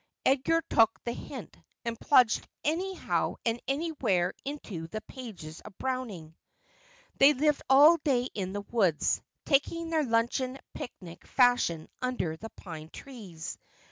[0.25, 1.55] Edgar took the hint,
[1.85, 6.33] and plunged anyhow and anywhere into the pages of Browning.
[7.19, 12.89] They lived all day in the woods, taking their luncheon picnic fashion under the pine
[12.89, 13.59] trees.